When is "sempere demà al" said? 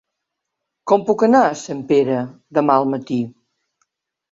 1.65-2.91